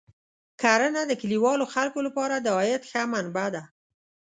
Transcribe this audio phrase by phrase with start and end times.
[0.61, 3.63] کرنه د کلیوالو خلکو لپاره د عاید ښه منبع ده.